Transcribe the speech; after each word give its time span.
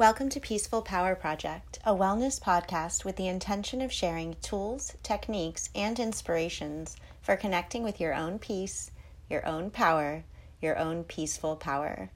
Welcome 0.00 0.30
to 0.30 0.40
Peaceful 0.40 0.80
Power 0.80 1.14
Project, 1.14 1.78
a 1.84 1.94
wellness 1.94 2.40
podcast 2.40 3.04
with 3.04 3.16
the 3.16 3.28
intention 3.28 3.82
of 3.82 3.92
sharing 3.92 4.34
tools, 4.40 4.94
techniques, 5.02 5.68
and 5.74 6.00
inspirations 6.00 6.96
for 7.20 7.36
connecting 7.36 7.82
with 7.82 8.00
your 8.00 8.14
own 8.14 8.38
peace, 8.38 8.92
your 9.28 9.46
own 9.46 9.68
power, 9.70 10.24
your 10.62 10.78
own 10.78 11.04
peaceful 11.04 11.54
power. 11.54 12.08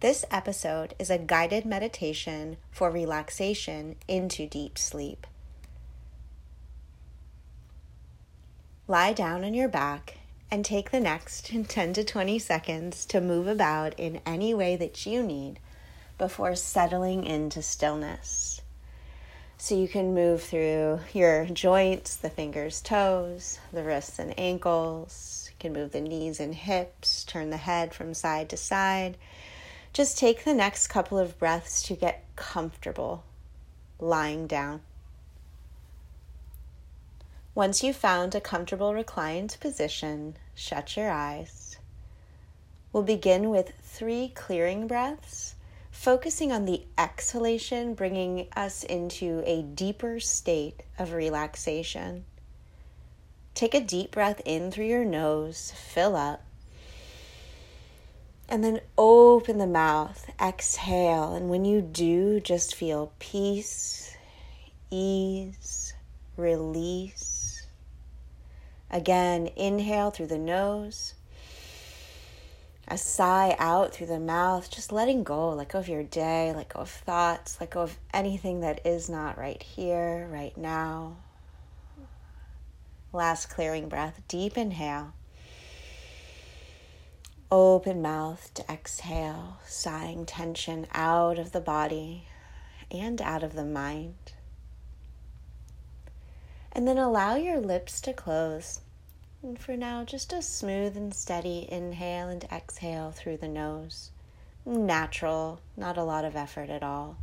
This 0.00 0.24
episode 0.28 0.96
is 0.98 1.08
a 1.08 1.18
guided 1.18 1.64
meditation 1.64 2.56
for 2.72 2.90
relaxation 2.90 3.94
into 4.08 4.48
deep 4.48 4.76
sleep. 4.76 5.24
Lie 8.88 9.12
down 9.12 9.44
on 9.44 9.54
your 9.54 9.68
back 9.68 10.18
and 10.50 10.64
take 10.64 10.90
the 10.90 10.98
next 10.98 11.46
10 11.68 11.92
to 11.92 12.02
20 12.02 12.40
seconds 12.40 13.06
to 13.06 13.20
move 13.20 13.46
about 13.46 13.94
in 14.00 14.20
any 14.26 14.52
way 14.52 14.74
that 14.74 15.06
you 15.06 15.22
need 15.22 15.60
before 16.20 16.54
settling 16.54 17.24
into 17.24 17.62
stillness. 17.62 18.60
So 19.56 19.74
you 19.74 19.88
can 19.88 20.14
move 20.14 20.42
through 20.42 21.00
your 21.14 21.46
joints, 21.46 22.14
the 22.14 22.28
fingers, 22.28 22.82
toes, 22.82 23.58
the 23.72 23.82
wrists 23.82 24.18
and 24.18 24.38
ankles. 24.38 25.48
You 25.50 25.56
can 25.58 25.72
move 25.72 25.92
the 25.92 26.00
knees 26.02 26.38
and 26.38 26.54
hips, 26.54 27.24
turn 27.24 27.48
the 27.48 27.56
head 27.56 27.94
from 27.94 28.12
side 28.12 28.50
to 28.50 28.58
side. 28.58 29.16
Just 29.94 30.18
take 30.18 30.44
the 30.44 30.52
next 30.52 30.88
couple 30.88 31.18
of 31.18 31.38
breaths 31.38 31.82
to 31.84 31.96
get 31.96 32.24
comfortable 32.36 33.24
lying 33.98 34.46
down. 34.46 34.82
Once 37.54 37.82
you've 37.82 37.96
found 37.96 38.34
a 38.34 38.42
comfortable 38.42 38.92
reclined 38.92 39.56
position, 39.58 40.36
shut 40.54 40.98
your 40.98 41.10
eyes. 41.10 41.78
We'll 42.92 43.04
begin 43.04 43.48
with 43.48 43.72
three 43.82 44.32
clearing 44.34 44.86
breaths 44.86 45.54
focusing 46.00 46.50
on 46.50 46.64
the 46.64 46.82
exhalation, 46.96 47.92
bringing 47.92 48.48
us 48.56 48.84
into 48.84 49.42
a 49.44 49.60
deeper 49.60 50.18
state 50.18 50.82
of 50.98 51.12
relaxation. 51.12 52.24
Take 53.54 53.74
a 53.74 53.82
deep 53.82 54.12
breath 54.12 54.40
in 54.46 54.70
through 54.70 54.86
your 54.86 55.04
nose, 55.04 55.74
fill 55.76 56.16
up, 56.16 56.42
and 58.48 58.64
then 58.64 58.80
open 58.96 59.58
the 59.58 59.66
mouth, 59.66 60.24
exhale. 60.40 61.34
And 61.34 61.50
when 61.50 61.66
you 61.66 61.82
do, 61.82 62.40
just 62.40 62.74
feel 62.74 63.12
peace, 63.18 64.16
ease, 64.90 65.92
release. 66.34 67.66
Again, 68.90 69.50
inhale 69.54 70.10
through 70.10 70.28
the 70.28 70.38
nose 70.38 71.12
a 72.90 72.98
sigh 72.98 73.54
out 73.60 73.94
through 73.94 74.08
the 74.08 74.18
mouth, 74.18 74.68
just 74.68 74.90
letting 74.90 75.22
go, 75.22 75.50
let 75.50 75.68
go 75.68 75.78
of 75.78 75.88
your 75.88 76.02
day, 76.02 76.52
let 76.54 76.68
go 76.68 76.80
of 76.80 76.90
thoughts, 76.90 77.56
let 77.60 77.70
go 77.70 77.82
of 77.82 77.96
anything 78.12 78.60
that 78.60 78.84
is 78.84 79.08
not 79.08 79.38
right 79.38 79.62
here, 79.62 80.28
right 80.28 80.56
now. 80.58 81.16
Last 83.12 83.46
clearing 83.46 83.88
breath, 83.88 84.20
deep 84.26 84.58
inhale. 84.58 85.14
Open 87.52 88.02
mouth 88.02 88.52
to 88.54 88.68
exhale, 88.70 89.58
sighing 89.66 90.26
tension 90.26 90.88
out 90.92 91.38
of 91.38 91.52
the 91.52 91.60
body 91.60 92.24
and 92.90 93.22
out 93.22 93.44
of 93.44 93.54
the 93.54 93.64
mind. 93.64 94.32
And 96.72 96.88
then 96.88 96.98
allow 96.98 97.36
your 97.36 97.60
lips 97.60 98.00
to 98.02 98.12
close. 98.12 98.80
And 99.42 99.58
for 99.58 99.74
now, 99.76 100.04
just 100.04 100.32
a 100.34 100.42
smooth 100.42 100.96
and 100.96 101.14
steady 101.14 101.66
inhale 101.70 102.28
and 102.28 102.44
exhale 102.52 103.10
through 103.10 103.38
the 103.38 103.48
nose. 103.48 104.10
Natural, 104.66 105.60
not 105.76 105.96
a 105.96 106.04
lot 106.04 106.26
of 106.26 106.36
effort 106.36 106.68
at 106.68 106.82
all. 106.82 107.16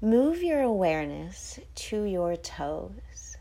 Move 0.00 0.42
your 0.42 0.62
awareness 0.62 1.58
to 1.74 2.04
your 2.04 2.36
toes. 2.36 3.36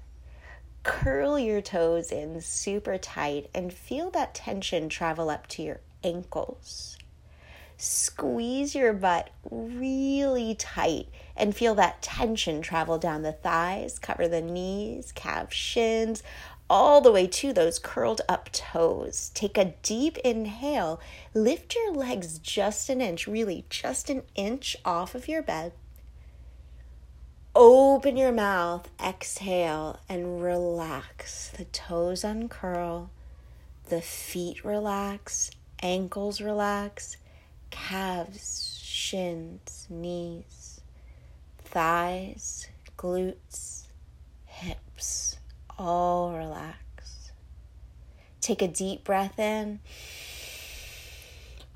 Curl 0.83 1.39
your 1.39 1.61
toes 1.61 2.11
in 2.11 2.41
super 2.41 2.97
tight 2.97 3.49
and 3.55 3.73
feel 3.73 4.11
that 4.11 4.33
tension 4.33 4.89
travel 4.89 5.29
up 5.29 5.47
to 5.47 5.63
your 5.63 5.79
ankles. 6.03 6.97
Squeeze 7.77 8.75
your 8.75 8.93
butt 8.93 9.29
really 9.49 10.55
tight 10.55 11.07
and 11.35 11.55
feel 11.55 11.75
that 11.75 12.01
tension 12.01 12.61
travel 12.61 12.97
down 12.97 13.23
the 13.23 13.31
thighs, 13.31 13.99
cover 13.99 14.27
the 14.27 14.41
knees, 14.41 15.11
calves, 15.13 15.55
shins, 15.55 16.23
all 16.69 17.01
the 17.01 17.11
way 17.11 17.27
to 17.27 17.53
those 17.53 17.79
curled 17.79 18.21
up 18.29 18.51
toes. 18.51 19.31
Take 19.33 19.57
a 19.57 19.73
deep 19.83 20.17
inhale. 20.19 20.99
Lift 21.33 21.75
your 21.75 21.93
legs 21.93 22.39
just 22.39 22.89
an 22.89 23.01
inch, 23.01 23.27
really 23.27 23.65
just 23.69 24.09
an 24.09 24.23
inch 24.35 24.75
off 24.85 25.13
of 25.15 25.27
your 25.27 25.41
bed. 25.41 25.73
Open 27.55 28.17
your 28.17 28.31
mouth, 28.31 28.89
exhale, 29.03 29.99
and 30.09 30.41
relax. 30.41 31.49
The 31.49 31.65
toes 31.65 32.23
uncurl, 32.23 33.09
the 33.89 34.01
feet 34.01 34.65
relax, 34.65 35.51
ankles 35.83 36.41
relax, 36.41 37.17
calves, 37.73 38.79
shins, 38.83 39.87
knees, 39.89 40.79
thighs, 41.57 42.67
glutes, 42.95 43.87
hips, 44.45 45.37
all 45.79 46.33
relax. 46.33 47.31
Take 48.41 48.61
a 48.61 48.67
deep 48.67 49.03
breath 49.03 49.39
in. 49.39 49.79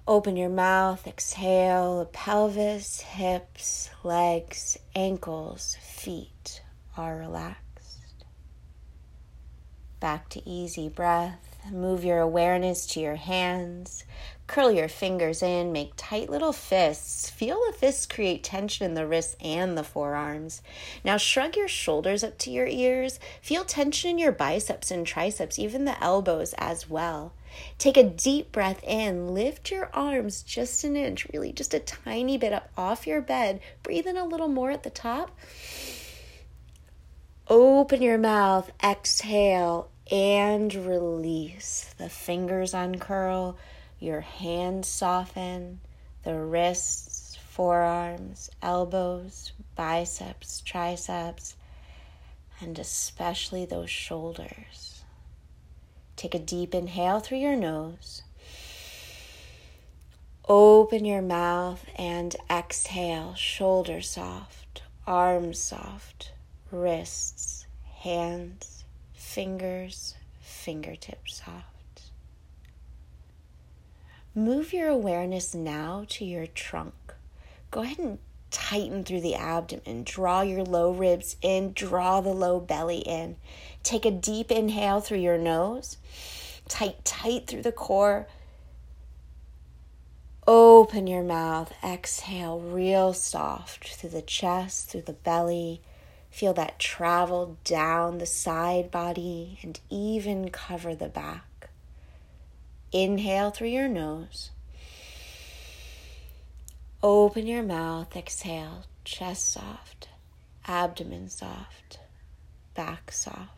Open 0.07 0.38
your 0.38 0.50
mouth, 0.50 1.07
exhale. 1.07 2.07
Pelvis, 2.13 3.02
hips, 3.02 3.90
legs, 4.03 4.78
ankles, 4.96 5.78
feet 5.81 6.62
are 6.96 7.18
relaxed. 7.18 8.24
Back 10.00 10.30
to 10.30 10.47
easy 10.47 10.90
breath. 10.90 11.57
Move 11.72 12.06
your 12.06 12.19
awareness 12.19 12.86
to 12.88 13.00
your 13.00 13.16
hands. 13.16 14.03
Curl 14.47 14.72
your 14.72 14.88
fingers 14.88 15.44
in, 15.44 15.74
make 15.74 15.91
tight 15.97 16.30
little 16.30 16.53
fists. 16.53 17.30
Feel 17.30 17.62
the 17.68 17.74
fists 17.74 18.06
create 18.06 18.44
tension 18.44 18.85
in 18.85 18.94
the 18.94 19.06
wrists 19.06 19.35
and 19.41 19.78
the 19.78 19.84
forearms. 19.84 20.62
Now 21.03 21.18
shrug 21.18 21.58
your 21.58 21.68
shoulders 21.68 22.24
up 22.24 22.38
to 22.40 22.50
your 22.50 22.66
ears. 22.66 23.19
Feel 23.41 23.66
tension 23.66 24.12
in 24.12 24.18
your 24.18 24.31
biceps 24.31 24.90
and 24.90 25.06
triceps, 25.06 25.59
even 25.59 25.84
the 25.84 26.02
elbows 26.02 26.56
as 26.57 26.90
well. 26.90 27.34
Take 27.78 27.97
a 27.97 28.03
deep 28.03 28.53
breath 28.53 28.81
in. 28.84 29.34
Lift 29.34 29.69
your 29.69 29.90
arms 29.94 30.44
just 30.44 30.84
an 30.86 30.96
inch, 30.96 31.28
really 31.34 31.52
just 31.52 31.74
a 31.74 31.80
tiny 31.80 32.38
bit 32.38 32.53
up 32.53 32.69
off 32.78 33.06
your 33.06 33.22
bed. 33.22 33.59
Breathe 33.84 34.07
in 34.07 34.16
a 34.16 34.25
little 34.25 34.47
more 34.47 34.72
at 34.72 34.84
the 34.84 34.90
top. 34.90 35.38
Open 37.50 38.02
your 38.02 38.18
mouth, 38.18 38.72
exhale, 38.84 39.90
and 40.12 40.74
release. 40.74 41.94
The 41.97 42.09
fingers 42.09 42.74
uncurl, 42.74 43.57
your 44.00 44.22
hands 44.22 44.88
soften, 44.88 45.80
the 46.24 46.35
wrists, 46.35 47.38
forearms, 47.50 48.50
elbows, 48.62 49.52
biceps, 49.75 50.62
triceps, 50.62 51.56
and 52.59 52.78
especially 52.78 53.66
those 53.66 53.90
shoulders. 53.90 55.03
Take 56.16 56.36
a 56.36 56.40
deep 56.40 56.74
inhale 56.74 57.19
through 57.19 57.40
your 57.40 57.56
nose. 57.56 58.24
Open 60.47 61.06
your 61.06 61.22
mouth 61.22 61.86
and 61.96 62.36
exhale, 62.50 63.36
shoulders 63.36 64.09
soft, 64.09 64.84
arms 65.06 65.59
soft, 65.59 66.31
wrists, 66.72 67.68
hands 68.02 68.78
fingers, 69.38 70.16
fingertips 70.40 71.44
soft. 71.46 71.76
Move 74.38 74.72
your 74.72 74.88
awareness 74.88 75.56
now 75.56 76.06
to 76.08 76.24
your 76.24 76.46
trunk. 76.46 76.94
Go 77.72 77.81
ahead 77.81 77.98
and 77.98 78.19
tighten 78.51 79.04
through 79.04 79.22
the 79.22 79.34
abdomen. 79.34 80.04
Draw 80.04 80.42
your 80.42 80.63
low 80.63 80.92
ribs 80.92 81.38
in, 81.42 81.74
draw 81.74 82.22
the 82.22 82.34
low 82.34 82.60
belly 82.60 83.00
in. 83.00 83.38
Take 83.81 84.06
a 84.06 84.12
deep 84.12 84.51
inhale 84.51 85.01
through 85.01 85.22
your 85.22 85.39
nose. 85.39 85.98
Tight, 86.69 87.04
tight 87.04 87.48
through 87.48 87.63
the 87.63 87.72
core. 87.72 88.28
Open 90.45 91.07
your 91.07 91.24
mouth. 91.24 91.74
Exhale, 91.83 92.60
real 92.60 93.13
soft 93.13 93.95
through 93.95 94.12
the 94.12 94.22
chest, 94.22 94.92
through 94.92 95.01
the 95.01 95.13
belly, 95.13 95.81
Feel 96.30 96.54
that 96.54 96.78
travel 96.78 97.57
down 97.63 98.19
the 98.19 98.28
side 98.28 98.92
body 98.92 99.57
and 99.63 99.80
even 99.90 100.51
cover 100.51 100.94
the 100.94 101.10
back. 101.10 101.46
Inhale 102.92 103.51
through 103.51 103.68
your 103.69 103.88
nose. 103.88 104.51
Open 107.04 107.45
your 107.45 107.63
mouth, 107.63 108.16
exhale, 108.16 108.86
chest 109.04 109.51
soft, 109.51 110.10
abdomen 110.66 111.30
soft, 111.30 112.00
back 112.74 113.12
soft. 113.12 113.51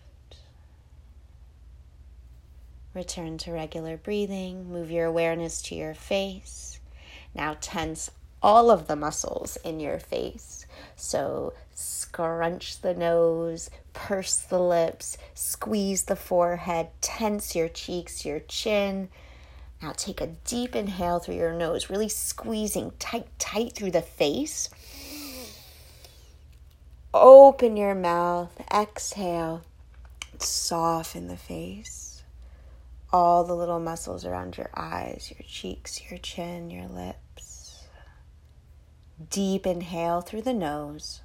Return 2.94 3.38
to 3.40 3.52
regular 3.52 3.98
breathing. 3.98 4.68
Move 4.70 4.90
your 4.90 5.06
awareness 5.06 5.62
to 5.64 5.75
your 5.75 5.94
face. 5.94 6.80
Now 7.36 7.56
tense 7.62 8.10
all 8.42 8.72
of 8.72 8.88
the 8.88 8.96
muscles 8.96 9.58
in 9.64 9.80
your 9.80 10.00
face. 10.00 10.59
So 10.96 11.54
scrunch 11.74 12.81
the 12.81 12.94
nose, 12.94 13.70
purse 13.94 14.38
the 14.38 14.60
lips, 14.60 15.18
squeeze 15.34 16.04
the 16.04 16.16
forehead, 16.16 16.90
tense 17.02 17.56
your 17.56 17.70
cheeks, 17.70 18.26
your 18.26 18.40
chin. 18.40 19.10
Now 19.81 19.94
take 19.96 20.20
a 20.20 20.28
deep 20.46 20.76
inhale 20.76 21.20
through 21.20 21.36
your 21.36 21.54
nose, 21.54 21.90
really 21.90 22.10
squeezing 22.10 22.92
tight, 23.00 23.28
tight 23.40 23.74
through 23.74 23.92
the 23.92 24.02
face. 24.02 24.70
Open 27.14 27.78
your 27.78 27.96
mouth, 27.96 28.52
exhale, 28.72 29.64
soften 30.38 31.28
the 31.28 31.38
face. 31.38 32.24
All 33.12 33.44
the 33.44 33.56
little 33.56 33.80
muscles 33.80 34.25
around 34.25 34.58
your 34.58 34.70
eyes, 34.75 35.32
your 35.32 35.48
cheeks, 35.48 36.02
your 36.10 36.20
chin, 36.20 36.70
your 36.70 36.88
lips. 36.88 37.18
Deep 39.27 39.68
inhale 39.68 40.21
through 40.21 40.44
the 40.44 40.54
nose. 40.54 41.19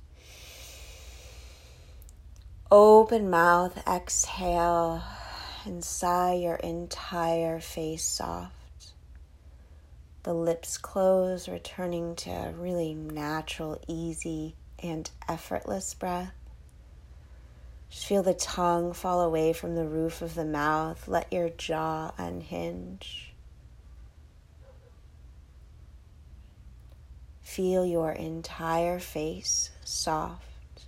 Open 2.70 3.30
mouth, 3.30 3.86
exhale, 3.86 5.04
and 5.64 5.84
sigh 5.84 6.32
your 6.34 6.56
entire 6.56 7.60
face 7.60 8.04
soft. 8.04 8.94
The 10.24 10.34
lips 10.34 10.76
close, 10.76 11.48
returning 11.48 12.16
to 12.16 12.30
a 12.30 12.52
really 12.52 12.94
natural, 12.94 13.80
easy, 13.86 14.56
and 14.82 15.08
effortless 15.28 15.94
breath. 15.94 16.32
Just 17.90 18.06
feel 18.06 18.24
the 18.24 18.34
tongue 18.34 18.92
fall 18.92 19.20
away 19.20 19.52
from 19.52 19.76
the 19.76 19.86
roof 19.86 20.20
of 20.20 20.34
the 20.34 20.44
mouth. 20.44 21.06
Let 21.06 21.32
your 21.32 21.50
jaw 21.50 22.12
unhinge. 22.18 23.33
Feel 27.44 27.86
your 27.86 28.10
entire 28.10 28.98
face 28.98 29.70
soft. 29.84 30.86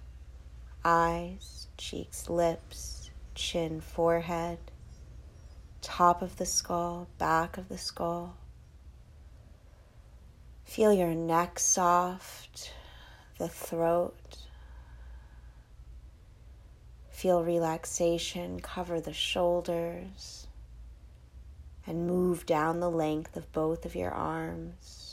Eyes, 0.84 1.68
cheeks, 1.76 2.28
lips, 2.28 3.10
chin, 3.36 3.80
forehead, 3.80 4.58
top 5.80 6.22
of 6.22 6.36
the 6.38 6.46
skull, 6.46 7.06
back 7.18 7.56
of 7.56 7.68
the 7.68 7.78
skull. 7.78 8.36
Feel 10.64 10.92
your 10.92 11.14
neck 11.14 11.60
soft, 11.60 12.72
the 13.38 13.48
throat. 13.48 14.38
Feel 17.10 17.44
relaxation 17.44 18.58
cover 18.60 19.00
the 19.00 19.12
shoulders 19.12 20.48
and 21.86 22.06
move 22.06 22.44
down 22.46 22.80
the 22.80 22.90
length 22.90 23.36
of 23.36 23.52
both 23.52 23.84
of 23.84 23.94
your 23.94 24.10
arms. 24.10 25.05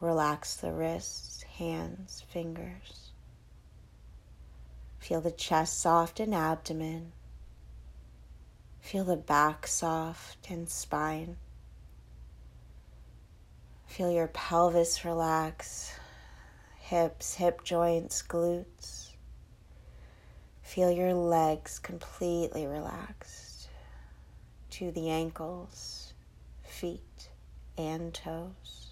Relax 0.00 0.56
the 0.56 0.72
wrists, 0.72 1.42
hands, 1.42 2.22
fingers. 2.28 3.12
Feel 4.98 5.20
the 5.20 5.30
chest 5.30 5.80
soft 5.80 6.20
and 6.20 6.34
abdomen. 6.34 7.12
Feel 8.80 9.04
the 9.04 9.16
back 9.16 9.66
soft 9.66 10.50
and 10.50 10.68
spine. 10.68 11.36
Feel 13.86 14.10
your 14.10 14.28
pelvis 14.28 15.04
relax 15.04 15.92
hips, 16.86 17.34
hip 17.34 17.64
joints, 17.64 18.22
glutes. 18.22 19.10
Feel 20.62 20.88
your 20.90 21.14
legs 21.14 21.80
completely 21.80 22.64
relaxed 22.64 23.68
to 24.70 24.92
the 24.92 25.10
ankles, 25.10 26.12
feet, 26.62 27.28
and 27.76 28.14
toes. 28.14 28.85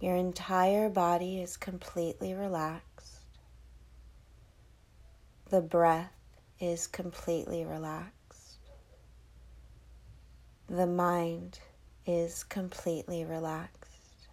Your 0.00 0.16
entire 0.16 0.88
body 0.88 1.42
is 1.42 1.58
completely 1.58 2.32
relaxed. 2.32 3.18
The 5.50 5.60
breath 5.60 6.14
is 6.58 6.86
completely 6.86 7.66
relaxed. 7.66 8.58
The 10.70 10.86
mind 10.86 11.60
is 12.06 12.44
completely 12.44 13.26
relaxed. 13.26 14.28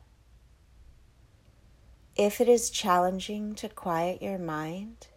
If 2.16 2.40
it 2.40 2.48
is 2.48 2.70
challenging 2.70 3.54
to 3.56 3.68
quiet 3.68 4.22
your 4.22 4.38
mind, 4.38 5.08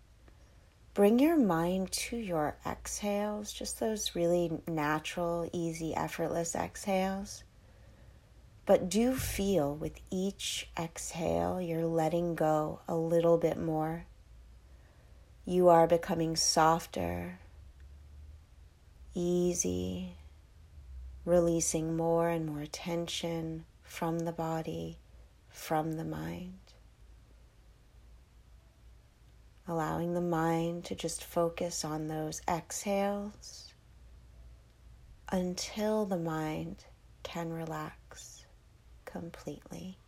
bring 0.95 1.21
your 1.21 1.37
mind 1.37 1.93
to 1.93 2.17
your 2.17 2.57
exhales, 2.67 3.53
just 3.53 3.79
those 3.79 4.17
really 4.17 4.51
natural, 4.67 5.49
easy, 5.53 5.95
effortless 5.95 6.57
exhales. 6.57 7.45
But 8.71 8.89
do 8.89 9.17
feel 9.17 9.75
with 9.75 10.01
each 10.13 10.69
exhale, 10.79 11.61
you're 11.61 11.87
letting 11.87 12.37
go 12.37 12.83
a 12.87 12.95
little 12.95 13.37
bit 13.37 13.59
more. 13.59 14.05
You 15.45 15.69
are 15.69 15.89
becoming 15.89 16.37
softer, 16.37 17.41
easy, 19.13 20.15
releasing 21.25 21.97
more 21.97 22.29
and 22.29 22.47
more 22.47 22.65
tension 22.65 23.65
from 23.83 24.21
the 24.21 24.31
body, 24.31 24.99
from 25.49 25.95
the 25.95 26.05
mind. 26.05 26.61
allowing 29.67 30.15
the 30.15 30.21
mind 30.21 30.85
to 30.85 30.95
just 30.95 31.25
focus 31.25 31.85
on 31.85 32.07
those 32.07 32.41
exhales 32.49 33.73
until 35.31 36.05
the 36.07 36.17
mind 36.17 36.85
can 37.23 37.53
relax 37.53 38.40
completely. 39.13 39.99